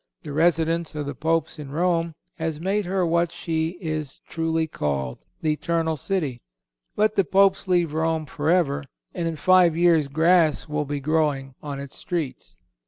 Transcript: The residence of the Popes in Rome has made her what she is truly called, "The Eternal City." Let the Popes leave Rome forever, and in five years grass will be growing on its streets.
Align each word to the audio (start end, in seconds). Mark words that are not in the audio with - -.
The 0.23 0.33
residence 0.33 0.95
of 0.95 1.05
the 1.05 1.13
Popes 1.13 1.59
in 1.59 1.69
Rome 1.69 2.15
has 2.39 2.59
made 2.59 2.85
her 2.85 3.05
what 3.05 3.31
she 3.31 3.77
is 3.79 4.19
truly 4.27 4.65
called, 4.65 5.19
"The 5.43 5.53
Eternal 5.53 5.95
City." 5.95 6.41
Let 6.95 7.15
the 7.15 7.23
Popes 7.23 7.67
leave 7.67 7.93
Rome 7.93 8.25
forever, 8.25 8.83
and 9.13 9.27
in 9.27 9.35
five 9.35 9.77
years 9.77 10.07
grass 10.07 10.67
will 10.67 10.85
be 10.85 10.99
growing 10.99 11.53
on 11.61 11.79
its 11.79 11.95
streets. 11.97 12.55